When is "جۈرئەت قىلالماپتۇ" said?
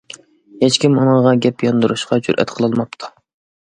2.25-3.17